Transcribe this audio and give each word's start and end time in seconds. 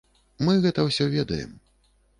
Мы 0.47 0.55
гэта 0.63 0.87
ўсё 0.87 1.09
ведаем. 1.19 1.57